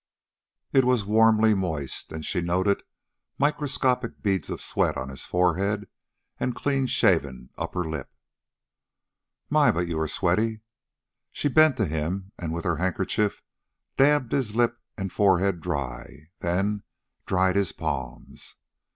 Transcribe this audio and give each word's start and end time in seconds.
It 0.73 0.83
was 0.83 1.05
warmly 1.05 1.53
moist, 1.53 2.11
and 2.11 2.25
she 2.25 2.41
noted 2.41 2.81
microscopic 3.37 4.23
beads 4.23 4.49
of 4.49 4.59
sweat 4.59 4.97
on 4.97 5.09
his 5.09 5.27
forehead 5.27 5.87
and 6.39 6.55
clean 6.55 6.87
shaven 6.87 7.51
upper 7.55 7.83
lip. 7.87 8.11
"My, 9.51 9.69
but 9.69 9.87
you 9.87 9.99
are 9.99 10.07
sweaty." 10.07 10.61
She 11.31 11.49
bent 11.49 11.77
to 11.77 11.85
him 11.85 12.31
and 12.39 12.51
with 12.51 12.65
her 12.65 12.77
handkerchief 12.77 13.43
dabbed 13.95 14.31
his 14.31 14.55
lip 14.55 14.79
and 14.97 15.13
forehead 15.13 15.61
dry, 15.61 16.29
then 16.39 16.81
dried 17.27 17.55
his 17.55 17.71
palms. 17.71 18.55